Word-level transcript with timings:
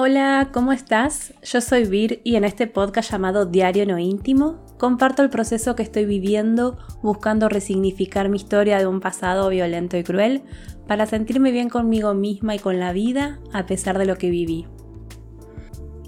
Hola, 0.00 0.50
¿cómo 0.52 0.72
estás? 0.72 1.34
Yo 1.42 1.60
soy 1.60 1.84
Vir 1.84 2.20
y 2.22 2.36
en 2.36 2.44
este 2.44 2.68
podcast 2.68 3.10
llamado 3.10 3.46
Diario 3.46 3.84
No 3.84 3.98
Íntimo 3.98 4.64
comparto 4.78 5.24
el 5.24 5.28
proceso 5.28 5.74
que 5.74 5.82
estoy 5.82 6.04
viviendo 6.04 6.78
buscando 7.02 7.48
resignificar 7.48 8.28
mi 8.28 8.36
historia 8.36 8.78
de 8.78 8.86
un 8.86 9.00
pasado 9.00 9.48
violento 9.48 9.96
y 9.96 10.04
cruel 10.04 10.44
para 10.86 11.06
sentirme 11.06 11.50
bien 11.50 11.68
conmigo 11.68 12.14
misma 12.14 12.54
y 12.54 12.60
con 12.60 12.78
la 12.78 12.92
vida 12.92 13.40
a 13.52 13.66
pesar 13.66 13.98
de 13.98 14.06
lo 14.06 14.16
que 14.18 14.30
viví. 14.30 14.68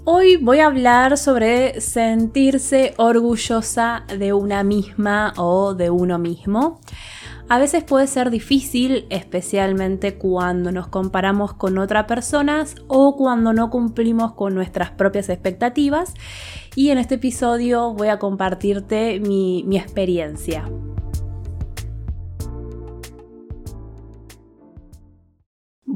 Hoy 0.05 0.37
voy 0.37 0.59
a 0.59 0.67
hablar 0.67 1.17
sobre 1.17 1.81
sentirse 1.81 2.93
orgullosa 2.95 4.05
de 4.17 4.31
una 4.31 4.63
misma 4.63 5.33
o 5.35 5.73
de 5.73 5.89
uno 5.89 6.17
mismo. 6.17 6.79
A 7.51 7.59
veces 7.59 7.83
puede 7.83 8.07
ser 8.07 8.29
difícil, 8.29 9.05
especialmente 9.09 10.15
cuando 10.15 10.71
nos 10.71 10.87
comparamos 10.87 11.53
con 11.53 11.79
otras 11.79 12.05
personas 12.05 12.77
o 12.87 13.17
cuando 13.17 13.51
no 13.51 13.69
cumplimos 13.69 14.31
con 14.35 14.55
nuestras 14.55 14.91
propias 14.91 15.27
expectativas. 15.27 16.13
Y 16.75 16.91
en 16.91 16.97
este 16.97 17.15
episodio 17.15 17.93
voy 17.93 18.07
a 18.07 18.19
compartirte 18.19 19.19
mi, 19.19 19.65
mi 19.67 19.77
experiencia. 19.77 20.63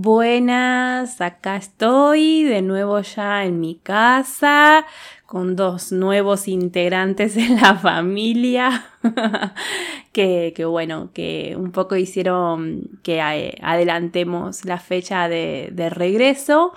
Buenas, 0.06 1.20
acá 1.20 1.56
estoy 1.56 2.44
de 2.44 2.62
nuevo 2.62 3.02
ya 3.02 3.44
en 3.44 3.60
mi 3.60 3.74
casa 3.74 4.86
con 5.26 5.56
dos 5.56 5.92
nuevos 5.92 6.48
integrantes 6.48 7.34
de 7.34 7.50
la 7.50 7.74
familia 7.74 8.86
que, 10.14 10.54
bueno, 10.70 11.10
que 11.12 11.56
un 11.58 11.72
poco 11.72 11.96
hicieron 11.96 13.00
que 13.02 13.20
adelantemos 13.20 14.64
la 14.64 14.78
fecha 14.78 15.28
de, 15.28 15.90
regreso, 15.90 16.74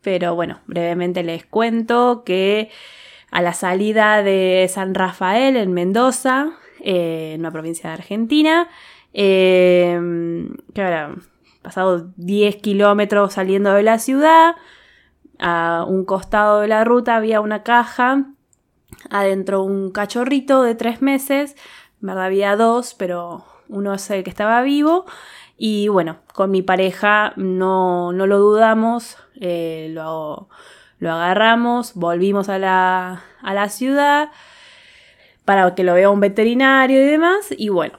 pero 0.00 0.34
bueno, 0.34 0.58
brevemente 0.66 1.22
les 1.22 1.46
cuento 1.46 2.24
que 2.26 2.68
a 3.30 3.42
la 3.42 3.52
salida 3.52 4.24
de 4.24 4.68
San 4.68 4.96
Rafael 4.96 5.56
en 5.56 5.72
Mendoza, 5.72 6.54
eh, 6.80 7.34
en 7.34 7.42
una 7.42 7.52
provincia 7.52 7.90
de 7.90 7.94
Argentina, 7.94 8.68
eh, 9.14 10.00
que 10.74 10.82
ahora 10.82 11.14
pasado 11.62 12.10
10 12.16 12.56
kilómetros 12.56 13.34
saliendo 13.34 13.72
de 13.72 13.82
la 13.82 13.98
ciudad, 13.98 14.56
a 15.38 15.84
un 15.88 16.04
costado 16.04 16.60
de 16.60 16.68
la 16.68 16.84
ruta 16.84 17.16
había 17.16 17.40
una 17.40 17.62
caja, 17.62 18.26
adentro 19.10 19.62
un 19.62 19.90
cachorrito 19.90 20.62
de 20.62 20.74
tres 20.74 21.02
meses, 21.02 21.56
en 22.00 22.08
verdad 22.08 22.26
había 22.26 22.56
dos, 22.56 22.94
pero 22.94 23.44
uno 23.68 23.94
es 23.94 24.10
el 24.10 24.24
que 24.24 24.30
estaba 24.30 24.62
vivo. 24.62 25.06
Y 25.56 25.88
bueno, 25.88 26.18
con 26.34 26.50
mi 26.50 26.62
pareja 26.62 27.32
no, 27.36 28.12
no 28.12 28.26
lo 28.26 28.38
dudamos, 28.38 29.16
eh, 29.40 29.88
lo, 29.92 30.48
lo, 30.98 31.12
agarramos, 31.12 31.94
volvimos 31.94 32.48
a 32.48 32.58
la, 32.58 33.22
a 33.42 33.54
la 33.54 33.68
ciudad 33.68 34.30
para 35.44 35.74
que 35.74 35.84
lo 35.84 35.94
vea 35.94 36.10
un 36.10 36.20
veterinario 36.20 37.00
y 37.00 37.06
demás. 37.06 37.48
Y 37.56 37.68
bueno, 37.68 37.98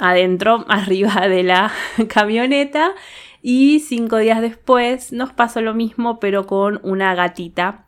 adentro, 0.00 0.64
arriba 0.68 1.28
de 1.28 1.42
la 1.42 1.72
camioneta. 2.08 2.94
Y 3.40 3.80
cinco 3.80 4.16
días 4.16 4.40
después 4.40 5.12
nos 5.12 5.32
pasó 5.32 5.60
lo 5.60 5.72
mismo, 5.72 6.18
pero 6.18 6.46
con 6.46 6.80
una 6.82 7.14
gatita. 7.14 7.86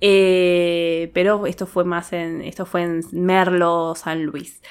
Eh, 0.00 1.10
pero 1.14 1.46
esto 1.46 1.66
fue 1.66 1.84
más 1.84 2.12
en. 2.12 2.42
Esto 2.42 2.66
fue 2.66 2.82
en 2.82 3.02
Merlo, 3.12 3.94
San 3.96 4.24
Luis. 4.24 4.62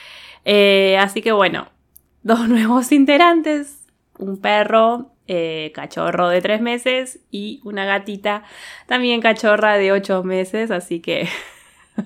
Eh, 0.46 0.98
así 1.00 1.22
que 1.22 1.32
bueno, 1.32 1.68
dos 2.24 2.48
nuevos 2.48 2.92
integrantes. 2.92 3.88
Un 4.18 4.40
perro, 4.42 5.12
eh, 5.28 5.72
cachorro 5.74 6.28
de 6.30 6.42
tres 6.42 6.62
meses 6.62 7.20
y 7.32 7.62
una 7.64 7.86
gatita 7.86 8.44
también 8.86 9.22
cachorra 9.22 9.78
de 9.78 9.92
ocho 9.92 10.24
meses. 10.24 10.72
Así 10.72 11.00
que 11.00 11.28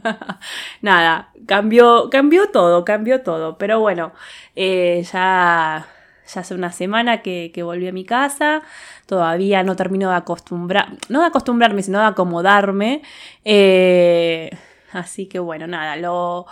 Nada, 0.82 1.30
cambió, 1.46 2.10
cambió 2.10 2.50
todo, 2.50 2.86
cambió 2.86 3.22
todo. 3.22 3.58
Pero 3.58 3.80
bueno, 3.80 4.14
eh, 4.56 5.06
ya, 5.12 5.88
ya 6.34 6.42
hace 6.42 6.56
una 6.56 6.72
semana 6.72 7.22
que, 7.22 7.52
volví 7.64 7.88
a 7.88 7.94
mi 7.94 8.06
casa. 8.06 8.64
Todavía 9.06 9.64
no 9.64 9.76
termino 9.76 10.10
de 10.10 10.16
acostumbrar, 10.16 10.90
no 11.10 11.22
de 11.22 11.28
acostumbrarme, 11.28 11.84
sino 11.84 12.00
de 12.00 12.06
acomodarme. 12.06 13.02
Eh, 13.46 14.50
así 14.92 15.28
que 15.28 15.40
bueno, 15.40 15.68
nada, 15.68 15.96
lo, 15.96 16.46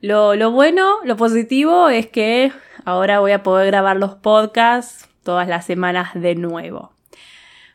lo, 0.00 0.34
lo 0.34 0.50
bueno, 0.50 0.98
lo 1.04 1.16
positivo 1.16 1.88
es 1.88 2.06
que 2.06 2.52
ahora 2.84 3.20
voy 3.20 3.32
a 3.32 3.42
poder 3.42 3.66
grabar 3.66 3.96
los 3.96 4.14
podcasts 4.14 5.08
todas 5.22 5.48
las 5.48 5.66
semanas 5.66 6.10
de 6.14 6.34
nuevo. 6.34 6.92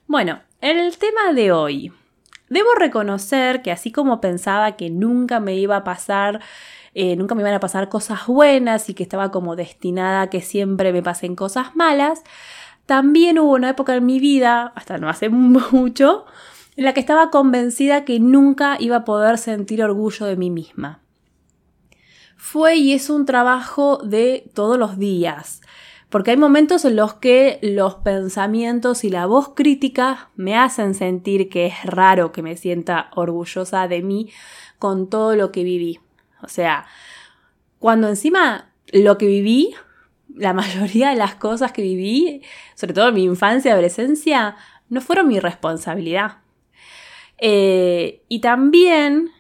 Bueno, 0.07 0.41
el 0.61 0.97
tema 0.97 1.33
de 1.33 1.51
hoy. 1.51 1.91
Debo 2.49 2.73
reconocer 2.75 3.61
que 3.61 3.71
así 3.71 3.91
como 3.91 4.21
pensaba 4.21 4.75
que 4.75 4.89
nunca 4.89 5.39
me 5.39 5.55
iba 5.55 5.77
a 5.77 5.83
pasar, 5.83 6.41
eh, 6.93 7.15
nunca 7.15 7.35
me 7.35 7.41
iban 7.41 7.53
a 7.53 7.59
pasar 7.59 7.89
cosas 7.89 8.27
buenas 8.27 8.89
y 8.89 8.93
que 8.93 9.03
estaba 9.03 9.31
como 9.31 9.55
destinada 9.55 10.21
a 10.21 10.29
que 10.29 10.41
siempre 10.41 10.93
me 10.93 11.01
pasen 11.01 11.35
cosas 11.35 11.75
malas, 11.75 12.23
también 12.85 13.39
hubo 13.39 13.53
una 13.53 13.69
época 13.69 13.95
en 13.95 14.05
mi 14.05 14.19
vida, 14.19 14.71
hasta 14.75 14.97
no 14.97 15.09
hace 15.09 15.29
mucho, 15.29 16.25
en 16.75 16.85
la 16.85 16.93
que 16.93 16.99
estaba 16.99 17.31
convencida 17.31 18.05
que 18.05 18.19
nunca 18.19 18.77
iba 18.79 18.97
a 18.97 19.05
poder 19.05 19.37
sentir 19.37 19.83
orgullo 19.83 20.25
de 20.25 20.35
mí 20.35 20.51
misma. 20.51 21.01
Fue 22.37 22.75
y 22.75 22.93
es 22.93 23.09
un 23.09 23.25
trabajo 23.25 23.97
de 24.03 24.51
todos 24.53 24.77
los 24.77 24.99
días. 24.99 25.61
Porque 26.15 26.31
hay 26.31 26.37
momentos 26.37 26.85
en 26.85 26.95
los 26.95 27.15
que 27.15 27.59
los 27.61 27.95
pensamientos 27.95 29.03
y 29.03 29.09
la 29.09 29.25
voz 29.25 29.49
crítica 29.49 30.29
me 30.37 30.55
hacen 30.55 30.95
sentir 30.95 31.49
que 31.49 31.65
es 31.65 31.83
raro 31.83 32.31
que 32.31 32.41
me 32.41 32.55
sienta 32.55 33.09
orgullosa 33.15 33.89
de 33.89 34.01
mí 34.01 34.29
con 34.79 35.09
todo 35.09 35.35
lo 35.35 35.51
que 35.51 35.65
viví. 35.65 35.99
O 36.41 36.47
sea, 36.47 36.85
cuando 37.79 38.07
encima 38.07 38.71
lo 38.93 39.17
que 39.17 39.25
viví, 39.25 39.75
la 40.33 40.53
mayoría 40.53 41.09
de 41.09 41.17
las 41.17 41.35
cosas 41.35 41.73
que 41.73 41.81
viví, 41.81 42.43
sobre 42.75 42.93
todo 42.93 43.09
en 43.09 43.15
mi 43.15 43.25
infancia 43.25 43.71
y 43.71 43.71
adolescencia, 43.73 44.55
no 44.87 45.01
fueron 45.01 45.27
mi 45.27 45.41
responsabilidad. 45.41 46.37
Eh, 47.39 48.23
y 48.29 48.39
también 48.39 49.31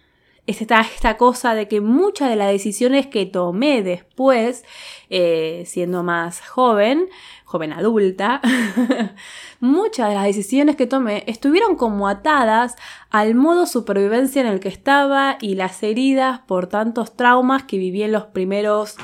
esta, 0.47 0.81
esta 0.81 1.17
cosa 1.17 1.55
de 1.55 1.67
que 1.67 1.81
muchas 1.81 2.29
de 2.29 2.35
las 2.35 2.51
decisiones 2.51 3.07
que 3.07 3.25
tomé 3.25 3.81
después, 3.81 4.63
eh, 5.09 5.63
siendo 5.65 6.03
más 6.03 6.41
joven, 6.47 7.07
joven 7.45 7.73
adulta, 7.73 8.41
muchas 9.59 10.09
de 10.09 10.15
las 10.15 10.25
decisiones 10.25 10.75
que 10.75 10.87
tomé 10.87 11.23
estuvieron 11.27 11.75
como 11.75 12.07
atadas 12.07 12.75
al 13.09 13.33
modo 13.33 13.65
supervivencia 13.65 14.41
en 14.41 14.47
el 14.47 14.59
que 14.59 14.69
estaba 14.69 15.37
y 15.41 15.55
las 15.55 15.81
heridas 15.81 16.39
por 16.41 16.67
tantos 16.67 17.15
traumas 17.15 17.63
que 17.63 17.77
viví 17.77 18.03
en 18.03 18.11
los 18.11 18.25
primeros, 18.25 18.97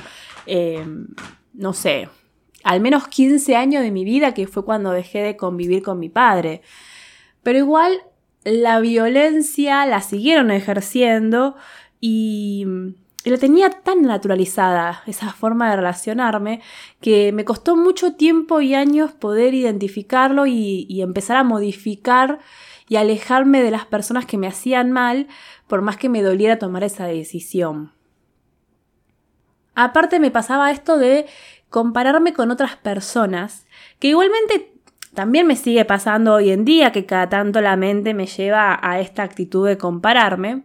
eh, 0.45 0.85
no 1.53 1.73
sé, 1.73 2.09
al 2.63 2.81
menos 2.81 3.07
15 3.07 3.55
años 3.55 3.81
de 3.81 3.91
mi 3.91 4.05
vida, 4.05 4.33
que 4.33 4.45
fue 4.45 4.63
cuando 4.63 4.91
dejé 4.91 5.23
de 5.23 5.37
convivir 5.37 5.81
con 5.81 5.99
mi 5.99 6.09
padre. 6.09 6.61
Pero 7.41 7.57
igual 7.57 7.99
la 8.43 8.79
violencia 8.79 9.85
la 9.85 10.01
siguieron 10.01 10.51
ejerciendo 10.51 11.55
y, 11.99 12.65
la 13.23 13.37
tenía 13.37 13.69
tan 13.69 14.01
naturalizada 14.01 15.03
esa 15.05 15.31
forma 15.31 15.69
de 15.69 15.75
relacionarme 15.75 16.61
que 17.01 17.31
me 17.31 17.45
costó 17.45 17.75
mucho 17.75 18.15
tiempo 18.15 18.61
y 18.61 18.73
años 18.73 19.11
poder 19.11 19.53
identificarlo 19.53 20.47
y, 20.47 20.87
y 20.89 21.03
empezar 21.03 21.37
a 21.37 21.43
modificar 21.43 22.39
y 22.89 22.95
alejarme 22.95 23.61
de 23.61 23.69
las 23.69 23.85
personas 23.85 24.25
que 24.25 24.39
me 24.39 24.47
hacían 24.47 24.91
mal 24.91 25.27
por 25.67 25.83
más 25.83 25.97
que 25.97 26.09
me 26.09 26.23
doliera 26.23 26.57
tomar 26.57 26.83
esa 26.83 27.05
decisión. 27.05 27.93
Aparte 29.75 30.19
me 30.19 30.31
pasaba 30.31 30.71
esto 30.71 30.97
de 30.97 31.27
compararme 31.69 32.33
con 32.33 32.51
otras 32.51 32.75
personas 32.75 33.65
que 33.99 34.09
igualmente 34.09 34.70
también 35.13 35.45
me 35.45 35.55
sigue 35.55 35.83
pasando 35.83 36.35
hoy 36.35 36.51
en 36.51 36.63
día 36.63 36.91
que 36.91 37.05
cada 37.05 37.27
tanto 37.27 37.59
la 37.59 37.75
mente 37.75 38.13
me 38.13 38.27
lleva 38.27 38.79
a 38.81 38.99
esta 38.99 39.23
actitud 39.23 39.67
de 39.67 39.77
compararme. 39.77 40.63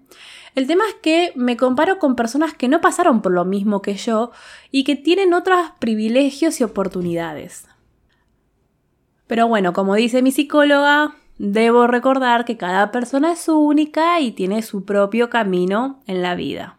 El 0.54 0.66
tema 0.66 0.84
es 0.88 0.94
que 0.94 1.32
me 1.34 1.56
comparo 1.56 1.98
con 1.98 2.16
personas 2.16 2.54
que 2.54 2.68
no 2.68 2.80
pasaron 2.80 3.22
por 3.22 3.32
lo 3.32 3.44
mismo 3.44 3.82
que 3.82 3.94
yo 3.94 4.30
y 4.70 4.84
que 4.84 4.96
tienen 4.96 5.34
otros 5.34 5.58
privilegios 5.80 6.60
y 6.60 6.64
oportunidades. 6.64 7.66
Pero 9.26 9.48
bueno, 9.48 9.72
como 9.72 9.96
dice 9.96 10.22
mi 10.22 10.30
psicóloga, 10.30 11.16
debo 11.38 11.88
recordar 11.88 12.44
que 12.44 12.56
cada 12.56 12.92
persona 12.92 13.32
es 13.32 13.48
única 13.48 14.20
y 14.20 14.30
tiene 14.30 14.62
su 14.62 14.84
propio 14.84 15.28
camino 15.28 16.00
en 16.06 16.22
la 16.22 16.36
vida. 16.36 16.78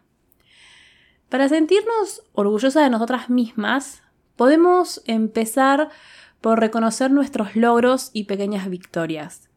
Para 1.28 1.48
sentirnos 1.50 2.22
orgullosas 2.32 2.82
de 2.82 2.90
nosotras 2.90 3.28
mismas, 3.28 4.02
podemos 4.36 5.02
empezar 5.06 5.90
por 6.40 6.60
reconocer 6.60 7.10
nuestros 7.10 7.56
logros 7.56 8.10
y 8.12 8.24
pequeñas 8.24 8.68
victorias. 8.68 9.48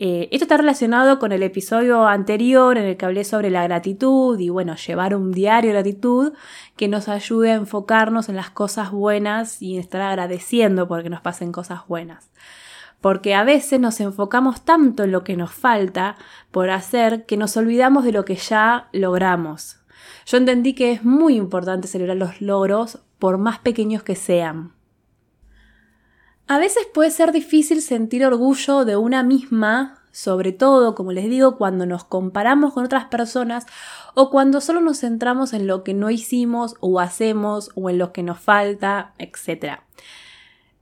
Eh, 0.00 0.28
esto 0.30 0.44
está 0.44 0.56
relacionado 0.56 1.18
con 1.18 1.32
el 1.32 1.42
episodio 1.42 2.06
anterior 2.06 2.78
en 2.78 2.84
el 2.84 2.96
que 2.96 3.04
hablé 3.04 3.24
sobre 3.24 3.50
la 3.50 3.64
gratitud 3.64 4.38
y 4.38 4.48
bueno, 4.48 4.76
llevar 4.76 5.16
un 5.16 5.32
diario 5.32 5.70
de 5.70 5.74
gratitud 5.74 6.34
que 6.76 6.86
nos 6.86 7.08
ayude 7.08 7.50
a 7.50 7.56
enfocarnos 7.56 8.28
en 8.28 8.36
las 8.36 8.48
cosas 8.48 8.92
buenas 8.92 9.60
y 9.60 9.76
estar 9.76 10.00
agradeciendo 10.00 10.86
porque 10.86 11.10
nos 11.10 11.20
pasen 11.20 11.50
cosas 11.50 11.80
buenas. 11.88 12.30
porque 13.00 13.34
a 13.34 13.44
veces 13.44 13.78
nos 13.78 14.00
enfocamos 14.00 14.64
tanto 14.64 15.04
en 15.04 15.12
lo 15.12 15.22
que 15.22 15.36
nos 15.36 15.52
falta 15.52 16.16
por 16.50 16.70
hacer 16.70 17.26
que 17.26 17.36
nos 17.36 17.56
olvidamos 17.56 18.04
de 18.04 18.12
lo 18.12 18.24
que 18.24 18.34
ya 18.34 18.88
logramos. 18.92 19.78
Yo 20.26 20.36
entendí 20.36 20.74
que 20.74 20.92
es 20.92 21.04
muy 21.04 21.36
importante 21.36 21.88
celebrar 21.88 22.16
los 22.16 22.40
logros 22.40 22.98
por 23.18 23.38
más 23.38 23.60
pequeños 23.60 24.02
que 24.02 24.16
sean. 24.16 24.77
A 26.50 26.58
veces 26.58 26.88
puede 26.94 27.10
ser 27.10 27.30
difícil 27.32 27.82
sentir 27.82 28.24
orgullo 28.24 28.86
de 28.86 28.96
una 28.96 29.22
misma, 29.22 30.02
sobre 30.12 30.52
todo, 30.52 30.94
como 30.94 31.12
les 31.12 31.28
digo, 31.28 31.58
cuando 31.58 31.84
nos 31.84 32.04
comparamos 32.04 32.72
con 32.72 32.86
otras 32.86 33.04
personas 33.04 33.66
o 34.14 34.30
cuando 34.30 34.62
solo 34.62 34.80
nos 34.80 35.00
centramos 35.00 35.52
en 35.52 35.66
lo 35.66 35.84
que 35.84 35.92
no 35.92 36.08
hicimos 36.08 36.74
o 36.80 37.00
hacemos 37.00 37.70
o 37.74 37.90
en 37.90 37.98
lo 37.98 38.14
que 38.14 38.22
nos 38.22 38.40
falta, 38.40 39.12
etc. 39.18 39.80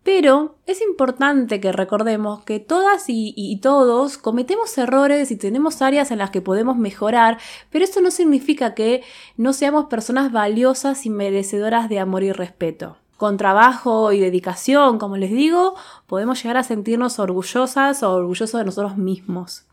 Pero 0.05 0.55
es 0.67 0.81
importante 0.83 1.59
que 1.59 1.73
recordemos 1.73 2.45
que 2.45 2.61
todas 2.61 3.07
y, 3.09 3.59
todos 3.61 4.19
cometemos 4.19 4.79
errores 4.79 5.33
y 5.33 5.37
tenemos 5.37 5.83
áreas 5.83 6.13
en 6.13 6.19
las 6.19 6.31
que 6.31 6.43
podemos 6.43 6.77
mejorar, 6.77 7.39
pero 7.71 7.85
eso 7.85 8.01
no 8.01 8.13
significa 8.13 8.75
que 8.75 9.03
no 9.37 9.53
seamos 9.53 9.87
personas 9.87 10.31
valiosas 10.31 11.07
y 11.07 11.11
merecedoras 11.11 11.89
de 11.89 11.99
amor 11.99 12.23
y 12.23 12.31
respeto. 12.31 12.99
Con 13.17 13.39
trabajo 13.39 14.13
y 14.13 14.21
dedicación, 14.21 14.99
como 14.99 15.17
les 15.17 15.31
digo, 15.31 15.75
podemos 16.07 16.43
llegar 16.43 16.59
a 16.59 16.63
sentirnos 16.63 17.19
orgullosas 17.19 18.03
o 18.03 18.13
orgullosos 18.13 18.59
de 18.59 18.65
nosotros 18.65 18.99
mismos. 18.99 19.65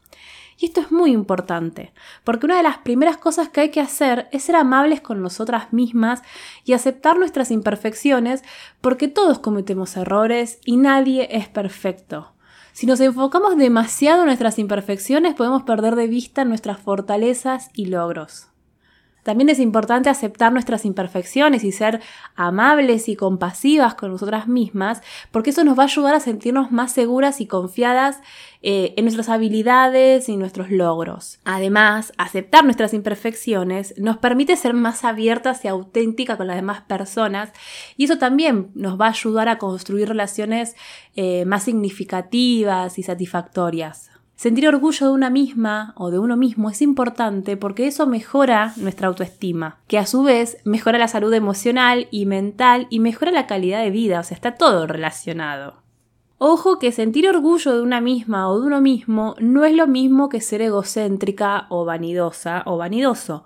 Y 0.57 0.68
esto 0.68 0.81
es 0.81 0.92
muy 0.92 1.12
importante, 1.12 1.92
porque 2.24 2.45
una 2.45 2.57
de 2.57 2.63
las 2.63 2.78
primeras 2.78 3.18
cosas 3.18 3.50
que 3.50 3.62
hay 3.62 3.69
que 3.69 3.81
hacer 3.81 4.30
es 4.31 4.44
ser 4.44 4.56
amables 4.56 5.01
con 5.01 5.22
nosotras 5.22 5.74
mismas 5.74 6.22
y 6.63 6.74
aceptar 6.74 7.18
nuestras 7.18 7.51
imperfecciones, 7.51 8.44
porque 8.80 9.07
todos 9.07 9.40
cometemos 9.40 9.98
errores 9.98 10.60
y 10.63 10.78
nadie 10.78 11.28
es 11.31 11.50
perfecto. 11.50 12.31
Si 12.72 12.86
nos 12.86 13.01
enfocamos 13.01 13.57
demasiado 13.57 14.22
en 14.22 14.28
nuestras 14.28 14.57
imperfecciones, 14.57 15.36
podemos 15.36 15.63
perder 15.63 15.95
de 15.95 16.07
vista 16.07 16.45
nuestras 16.45 16.80
fortalezas 16.80 17.69
y 17.74 17.88
logros. 17.88 18.52
También 19.23 19.49
es 19.49 19.59
importante 19.59 20.09
aceptar 20.09 20.51
nuestras 20.51 20.85
imperfecciones 20.85 21.63
y 21.63 21.71
ser 21.71 22.01
amables 22.35 23.09
y 23.09 23.15
compasivas 23.15 23.95
con 23.95 24.11
nosotras 24.11 24.47
mismas, 24.47 25.01
porque 25.31 25.49
eso 25.49 25.63
nos 25.63 25.77
va 25.77 25.83
a 25.83 25.87
ayudar 25.87 26.15
a 26.15 26.19
sentirnos 26.19 26.71
más 26.71 26.91
seguras 26.91 27.41
y 27.41 27.47
confiadas 27.47 28.19
eh, 28.61 28.93
en 28.95 29.05
nuestras 29.05 29.29
habilidades 29.29 30.29
y 30.29 30.37
nuestros 30.37 30.71
logros. 30.71 31.39
Además, 31.43 32.13
aceptar 32.17 32.63
nuestras 32.63 32.93
imperfecciones 32.93 33.93
nos 33.97 34.17
permite 34.17 34.55
ser 34.55 34.73
más 34.73 35.03
abiertas 35.03 35.65
y 35.65 35.67
auténticas 35.67 36.37
con 36.37 36.47
las 36.47 36.55
demás 36.55 36.81
personas 36.81 37.51
y 37.97 38.05
eso 38.05 38.17
también 38.17 38.71
nos 38.75 38.99
va 38.99 39.07
a 39.07 39.09
ayudar 39.09 39.49
a 39.49 39.57
construir 39.57 40.07
relaciones 40.07 40.75
eh, 41.15 41.45
más 41.45 41.63
significativas 41.63 42.97
y 42.99 43.03
satisfactorias. 43.03 44.12
Sentir 44.35 44.68
orgullo 44.68 45.07
de 45.07 45.13
una 45.13 45.30
misma 45.30 45.94
o 45.95 46.12
de 46.12 46.19
uno 46.19 46.35
mismo 46.35 46.69
es 46.69 46.81
importante 46.81 47.56
porque 47.56 47.88
eso 47.88 48.07
mejora 48.07 48.74
nuestra 48.77 49.07
autoestima, 49.07 49.80
que 49.88 49.97
a 49.97 50.06
su 50.06 50.24
vez 50.24 50.57
mejora 50.65 50.97
la 50.97 51.07
salud 51.07 51.33
emocional 51.33 52.07
y 52.12 52.25
mental 52.25 52.88
y 52.89 53.00
mejora 53.00 53.31
la 53.31 53.47
calidad 53.47 53.81
de 53.81 53.91
vida, 53.91 54.19
o 54.19 54.24
sea, 54.24 54.35
está 54.35 54.56
todo 54.56 54.88
relacionado. 54.88 55.83
Ojo 56.39 56.77
que 56.77 56.91
sentir 56.91 57.30
orgullo 57.30 57.74
de 57.74 57.81
una 57.81 58.01
misma 58.01 58.50
o 58.50 58.59
de 58.59 58.68
uno 58.68 58.81
mismo 58.81 59.35
no 59.39 59.63
es 59.63 59.74
lo 59.74 59.88
mismo 59.88 60.27
que 60.27 60.41
ser 60.41 60.62
egocéntrica 60.62 61.68
o 61.69 61.85
vanidosa 61.85 62.63
o 62.65 62.75
vanidoso. 62.75 63.45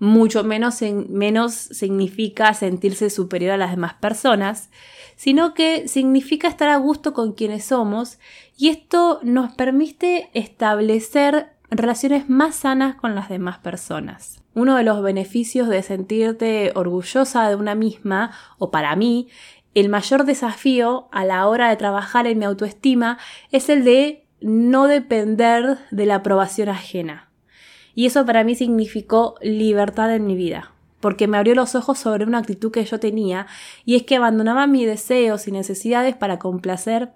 Mucho 0.00 0.44
menos, 0.44 0.80
menos 1.08 1.54
significa 1.54 2.54
sentirse 2.54 3.10
superior 3.10 3.52
a 3.52 3.56
las 3.56 3.72
demás 3.72 3.94
personas, 3.94 4.70
sino 5.16 5.54
que 5.54 5.88
significa 5.88 6.46
estar 6.46 6.68
a 6.68 6.76
gusto 6.76 7.12
con 7.12 7.32
quienes 7.32 7.64
somos 7.64 8.18
y 8.56 8.68
esto 8.68 9.18
nos 9.24 9.52
permite 9.54 10.30
establecer 10.34 11.52
relaciones 11.70 12.28
más 12.28 12.56
sanas 12.56 12.94
con 12.94 13.14
las 13.14 13.28
demás 13.28 13.58
personas. 13.58 14.42
Uno 14.54 14.76
de 14.76 14.84
los 14.84 15.02
beneficios 15.02 15.68
de 15.68 15.82
sentirte 15.82 16.72
orgullosa 16.74 17.48
de 17.48 17.56
una 17.56 17.74
misma, 17.74 18.32
o 18.58 18.70
para 18.70 18.96
mí, 18.96 19.28
el 19.74 19.88
mayor 19.88 20.24
desafío 20.24 21.08
a 21.12 21.24
la 21.24 21.46
hora 21.46 21.68
de 21.68 21.76
trabajar 21.76 22.26
en 22.26 22.38
mi 22.38 22.44
autoestima 22.44 23.18
es 23.52 23.68
el 23.68 23.84
de 23.84 24.24
no 24.40 24.86
depender 24.86 25.78
de 25.90 26.06
la 26.06 26.16
aprobación 26.16 26.68
ajena. 26.68 27.27
Y 27.98 28.06
eso 28.06 28.24
para 28.24 28.44
mí 28.44 28.54
significó 28.54 29.34
libertad 29.42 30.14
en 30.14 30.24
mi 30.24 30.36
vida 30.36 30.70
porque 31.00 31.26
me 31.26 31.36
abrió 31.36 31.56
los 31.56 31.74
ojos 31.74 31.98
sobre 31.98 32.24
una 32.24 32.38
actitud 32.38 32.70
que 32.70 32.84
yo 32.84 33.00
tenía, 33.00 33.48
y 33.84 33.96
es 33.96 34.04
que 34.04 34.14
abandonaba 34.14 34.68
mis 34.68 34.86
deseos 34.86 35.48
y 35.48 35.52
necesidades 35.52 36.14
para 36.14 36.38
complacer 36.38 37.10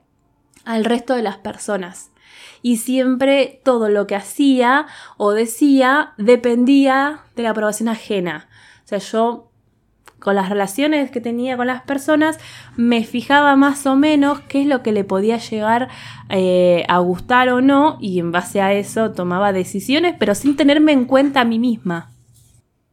al 0.64 0.84
resto 0.84 1.14
de 1.14 1.22
las 1.22 1.36
personas. 1.36 2.10
Y 2.62 2.78
siempre 2.78 3.60
todo 3.64 3.90
lo 3.90 4.08
que 4.08 4.16
hacía 4.16 4.86
o 5.18 5.30
decía 5.30 6.14
dependía 6.16 7.20
de 7.36 7.44
la 7.44 7.50
aprobación 7.50 7.88
ajena. 7.88 8.48
O 8.84 8.88
sea, 8.88 8.98
yo 8.98 9.51
con 10.22 10.36
las 10.36 10.48
relaciones 10.48 11.10
que 11.10 11.20
tenía 11.20 11.56
con 11.56 11.66
las 11.66 11.82
personas, 11.82 12.38
me 12.76 13.04
fijaba 13.04 13.56
más 13.56 13.86
o 13.86 13.96
menos 13.96 14.40
qué 14.40 14.62
es 14.62 14.66
lo 14.66 14.82
que 14.82 14.92
le 14.92 15.04
podía 15.04 15.38
llegar 15.38 15.88
eh, 16.28 16.84
a 16.88 16.98
gustar 16.98 17.48
o 17.48 17.60
no, 17.60 17.98
y 18.00 18.20
en 18.20 18.32
base 18.32 18.60
a 18.60 18.72
eso 18.72 19.12
tomaba 19.12 19.52
decisiones, 19.52 20.14
pero 20.18 20.34
sin 20.34 20.56
tenerme 20.56 20.92
en 20.92 21.04
cuenta 21.04 21.40
a 21.40 21.44
mí 21.44 21.58
misma. 21.58 22.10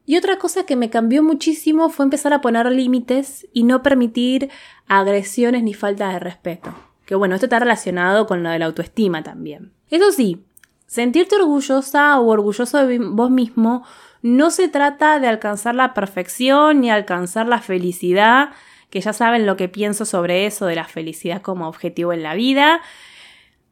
Y 0.05 0.17
otra 0.17 0.39
cosa 0.39 0.65
que 0.65 0.75
me 0.75 0.89
cambió 0.89 1.21
muchísimo 1.21 1.89
fue 1.89 2.03
empezar 2.03 2.33
a 2.33 2.41
poner 2.41 2.65
límites 2.71 3.47
y 3.53 3.61
no 3.61 3.83
permitir 3.83 4.49
agresiones 4.87 5.61
ni 5.61 5.75
falta 5.75 6.09
de 6.09 6.17
respeto. 6.17 6.73
Que 7.05 7.13
bueno, 7.13 7.35
esto 7.35 7.45
está 7.45 7.59
relacionado 7.59 8.25
con 8.25 8.41
lo 8.41 8.49
de 8.49 8.57
la 8.57 8.65
autoestima 8.65 9.21
también. 9.21 9.71
Eso 9.91 10.11
sí, 10.11 10.43
sentirte 10.87 11.35
orgullosa 11.35 12.19
o 12.19 12.27
orgulloso 12.27 12.87
de 12.87 12.97
vos 12.97 13.29
mismo 13.29 13.83
no 14.21 14.51
se 14.51 14.67
trata 14.67 15.19
de 15.19 15.27
alcanzar 15.27 15.75
la 15.75 15.93
perfección 15.93 16.81
ni 16.81 16.89
alcanzar 16.89 17.47
la 17.47 17.59
felicidad, 17.59 18.49
que 18.89 19.01
ya 19.01 19.13
saben 19.13 19.45
lo 19.45 19.55
que 19.55 19.69
pienso 19.69 20.05
sobre 20.05 20.45
eso 20.45 20.65
de 20.65 20.75
la 20.75 20.85
felicidad 20.85 21.41
como 21.41 21.67
objetivo 21.67 22.11
en 22.13 22.23
la 22.23 22.33
vida. 22.33 22.81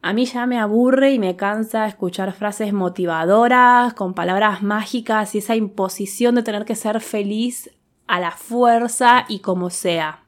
A 0.01 0.13
mí 0.13 0.25
ya 0.25 0.45
me 0.45 0.59
aburre 0.59 1.11
y 1.11 1.19
me 1.19 1.35
cansa 1.35 1.88
escuchar 1.88 2.31
frases 2.33 2.71
motivadoras, 2.71 3.94
con 3.94 4.13
palabras 4.13 4.61
mágicas 4.61 5.33
y 5.35 5.39
esa 5.39 5.55
imposición 5.55 6.35
de 6.35 6.44
tener 6.44 6.65
que 6.65 6.75
ser 6.75 7.01
feliz 7.01 7.71
a 8.05 8.19
la 8.19 8.31
fuerza 8.31 9.25
y 9.27 9.39
como 9.39 9.69
sea. 9.69 10.23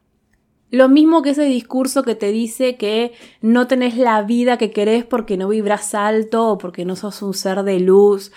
Lo 0.72 0.88
mismo 0.88 1.22
que 1.22 1.32
ese 1.32 1.46
discurso 1.46 2.04
que 2.04 2.14
te 2.14 2.32
dice 2.32 2.76
que 2.78 3.14
no 3.42 3.68
tenés 3.68 3.98
la 3.98 4.22
vida 4.22 4.58
que 4.58 4.72
querés 4.72 5.04
porque 5.04 5.36
no 5.36 5.48
vibras 5.48 5.96
alto 5.96 6.50
o 6.50 6.58
porque 6.58 6.86
no 6.86 6.96
sos 6.96 7.22
un 7.24 7.34
ser 7.34 7.64
de 7.64 7.80
luz. 7.80 8.32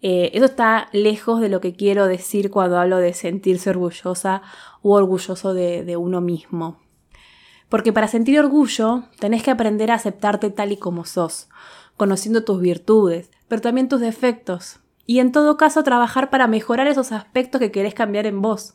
Eh, 0.00 0.30
eso 0.34 0.44
está 0.44 0.88
lejos 0.92 1.40
de 1.40 1.48
lo 1.48 1.60
que 1.60 1.74
quiero 1.74 2.06
decir 2.06 2.50
cuando 2.50 2.78
hablo 2.78 2.98
de 2.98 3.14
sentirse 3.14 3.70
orgullosa 3.70 4.42
o 4.82 4.94
orgulloso 4.94 5.54
de 5.54 5.96
uno 5.96 6.20
mismo. 6.20 6.78
Porque 7.68 7.92
para 7.92 8.08
sentir 8.08 8.38
orgullo 8.38 9.04
tenés 9.18 9.42
que 9.42 9.50
aprender 9.50 9.90
a 9.90 9.94
aceptarte 9.94 10.50
tal 10.50 10.72
y 10.72 10.76
como 10.76 11.04
sos, 11.04 11.48
conociendo 11.96 12.44
tus 12.44 12.60
virtudes, 12.60 13.30
pero 13.46 13.60
también 13.60 13.88
tus 13.88 14.00
defectos. 14.00 14.80
Y 15.04 15.20
en 15.20 15.32
todo 15.32 15.56
caso 15.56 15.82
trabajar 15.82 16.30
para 16.30 16.46
mejorar 16.46 16.86
esos 16.86 17.12
aspectos 17.12 17.60
que 17.60 17.70
querés 17.70 17.94
cambiar 17.94 18.26
en 18.26 18.40
vos. 18.40 18.74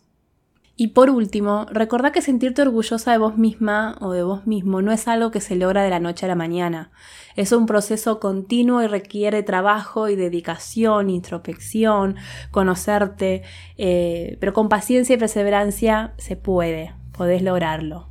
Y 0.76 0.88
por 0.88 1.12
último, 1.12 1.68
recordá 1.70 2.12
que 2.12 2.24
sentirte 2.24 2.64
orgullosa 2.64 3.12
de 3.12 3.20
vos 3.20 3.38
misma 3.38 3.96
o 4.02 4.12
de 4.12 4.24
vos 4.24 4.48
mismo 4.48 4.82
no 4.82 4.92
es 4.92 5.08
algo 5.08 5.30
que 5.30 5.40
se 5.40 5.56
logra 5.56 5.84
de 5.84 5.92
la 5.92 6.00
noche 6.00 6.26
a 6.26 6.30
la 6.30 6.36
mañana. 6.36 6.90
Es 7.36 7.52
un 7.52 7.68
proceso 7.68 8.20
continuo 8.20 8.82
y 8.82 8.88
requiere 8.88 9.44
trabajo 9.44 10.10
y 10.10 10.16
dedicación, 10.16 11.12
introspección, 11.12 12.16
conocerte, 12.50 13.44
eh, 13.78 14.38
pero 14.40 14.54
con 14.54 14.68
paciencia 14.68 15.16
y 15.16 15.20
perseverancia 15.20 16.16
se 16.18 16.38
puede, 16.38 16.96
podés 17.16 17.44
lograrlo. 17.44 18.10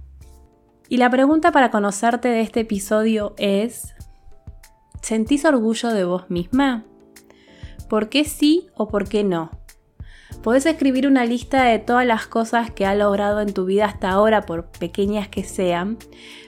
Y 0.89 0.99
la 0.99 1.11
pregunta 1.11 1.51
para 1.51 1.73
conocerte 1.73 2.29
de 2.29 2.43
este 2.43 2.61
episodio 2.61 3.35
es, 3.39 3.93
¿sentís 5.01 5.45
orgullo 5.45 5.89
de 5.89 6.05
vos 6.05 6.31
misma? 6.31 6.85
¿Por 7.89 8.09
qué 8.09 8.25
sí 8.25 8.69
o 8.77 8.87
por 8.87 9.09
qué 9.09 9.25
no? 9.25 9.62
Podés 10.43 10.67
escribir 10.67 11.07
una 11.07 11.25
lista 11.25 11.63
de 11.63 11.79
todas 11.79 12.05
las 12.05 12.27
cosas 12.27 12.71
que 12.71 12.85
has 12.85 12.97
logrado 12.97 13.41
en 13.41 13.55
tu 13.55 13.65
vida 13.65 13.85
hasta 13.85 14.11
ahora, 14.11 14.43
por 14.43 14.65
pequeñas 14.67 15.29
que 15.29 15.45
sean, 15.45 15.99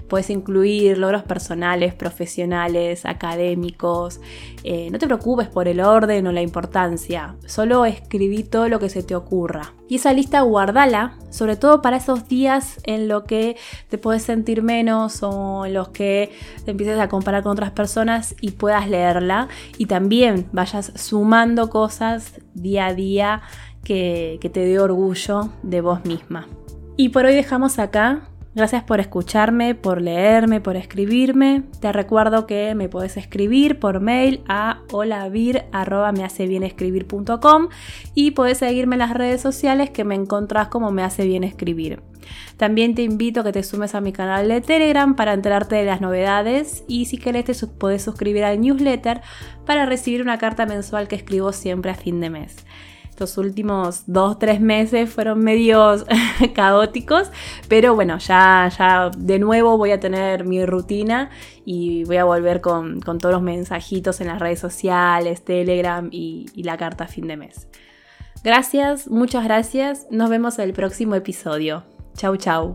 Puedes 0.08 0.28
incluir 0.28 0.98
logros 0.98 1.22
personales, 1.22 1.94
profesionales, 1.94 3.06
académicos. 3.06 4.20
Eh, 4.62 4.88
no 4.90 4.98
te 4.98 5.06
preocupes 5.06 5.48
por 5.48 5.66
el 5.66 5.80
orden 5.80 6.26
o 6.26 6.32
la 6.32 6.42
importancia. 6.42 7.36
Solo 7.46 7.86
escribí 7.86 8.42
todo 8.42 8.68
lo 8.68 8.78
que 8.78 8.90
se 8.90 9.02
te 9.02 9.16
ocurra. 9.16 9.72
Y 9.88 9.96
esa 9.96 10.12
lista 10.12 10.42
guardala, 10.42 11.18
sobre 11.30 11.56
todo 11.56 11.80
para 11.80 11.96
esos 11.96 12.28
días 12.28 12.80
en 12.84 13.08
los 13.08 13.24
que 13.24 13.56
te 13.88 13.96
puedes 13.96 14.22
sentir 14.22 14.62
menos 14.62 15.22
o 15.22 15.64
en 15.64 15.74
los 15.74 15.88
que 15.88 16.32
te 16.64 16.72
empieces 16.72 16.98
a 16.98 17.08
comparar 17.08 17.42
con 17.42 17.52
otras 17.52 17.70
personas 17.70 18.34
y 18.40 18.52
puedas 18.52 18.88
leerla. 18.88 19.48
Y 19.78 19.86
también 19.86 20.48
vayas 20.52 20.92
sumando 20.96 21.70
cosas 21.70 22.40
día 22.54 22.86
a 22.86 22.94
día 22.94 23.42
que, 23.84 24.40
te 24.40 24.66
dé 24.66 24.80
orgullo 24.80 25.50
de 25.62 25.80
vos 25.80 26.04
misma. 26.04 26.48
Y 26.96 27.10
por 27.10 27.26
hoy 27.26 27.34
dejamos 27.34 27.78
acá 27.78 28.28
Gracias 28.54 28.84
por 28.84 29.00
escucharme, 29.00 29.74
por 29.74 30.00
leerme, 30.00 30.60
por 30.60 30.76
escribirme. 30.76 31.64
Te 31.80 31.92
recuerdo 31.92 32.46
que 32.46 32.76
me 32.76 32.88
puedes 32.88 33.16
escribir 33.16 33.80
por 33.80 33.98
mail 33.98 34.44
a 34.48 34.82
holavir.mehacebienescribir.com 34.92 37.68
y 38.14 38.30
puedes 38.30 38.58
seguirme 38.58 38.94
en 38.94 39.00
las 39.00 39.12
redes 39.12 39.40
sociales 39.40 39.90
que 39.90 40.04
me 40.04 40.14
encontrás 40.14 40.68
como 40.68 40.92
Me 40.92 41.02
Hace 41.02 41.26
Bien 41.26 41.42
Escribir. 41.42 42.00
También 42.56 42.94
te 42.94 43.02
invito 43.02 43.40
a 43.40 43.44
que 43.44 43.50
te 43.50 43.64
sumes 43.64 43.96
a 43.96 44.00
mi 44.00 44.12
canal 44.12 44.46
de 44.46 44.60
Telegram 44.60 45.16
para 45.16 45.32
enterarte 45.32 45.74
de 45.74 45.86
las 45.86 46.00
novedades 46.00 46.84
y 46.86 47.06
si 47.06 47.18
querés 47.18 47.46
te 47.46 47.54
puedes 47.66 48.04
suscribir 48.04 48.44
al 48.44 48.60
newsletter 48.60 49.20
para 49.66 49.84
recibir 49.84 50.22
una 50.22 50.38
carta 50.38 50.64
mensual 50.64 51.08
que 51.08 51.16
escribo 51.16 51.50
siempre 51.52 51.90
a 51.90 51.96
fin 51.96 52.20
de 52.20 52.30
mes. 52.30 52.64
Estos 53.14 53.38
últimos 53.38 54.02
dos, 54.08 54.40
tres 54.40 54.60
meses 54.60 55.08
fueron 55.08 55.38
medios 55.38 56.04
caóticos, 56.52 57.30
pero 57.68 57.94
bueno, 57.94 58.18
ya, 58.18 58.68
ya 58.76 59.12
de 59.16 59.38
nuevo 59.38 59.78
voy 59.78 59.92
a 59.92 60.00
tener 60.00 60.44
mi 60.44 60.66
rutina 60.66 61.30
y 61.64 62.02
voy 62.06 62.16
a 62.16 62.24
volver 62.24 62.60
con, 62.60 62.98
todos 62.98 63.32
los 63.32 63.40
mensajitos 63.40 64.20
en 64.20 64.26
las 64.26 64.40
redes 64.40 64.58
sociales, 64.58 65.44
Telegram 65.44 66.08
y, 66.10 66.46
la 66.56 66.76
carta 66.76 67.06
fin 67.06 67.28
de 67.28 67.36
mes. 67.36 67.68
Gracias, 68.42 69.06
muchas 69.06 69.44
gracias. 69.44 70.08
Nos 70.10 70.28
vemos 70.28 70.58
en 70.58 70.64
el 70.64 70.72
próximo 70.72 71.14
episodio. 71.14 71.84
Chau, 72.16 72.36
chau. 72.36 72.74